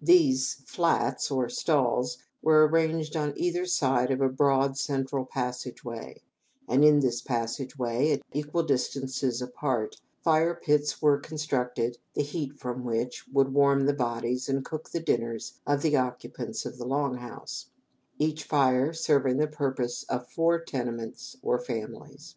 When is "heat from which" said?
12.22-13.28